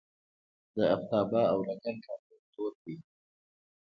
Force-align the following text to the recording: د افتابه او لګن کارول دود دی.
د 0.75 0.77
افتابه 0.95 1.41
او 1.51 1.59
لګن 1.67 1.95
کارول 2.05 2.43
دود 2.53 2.75
دی. 2.83 2.95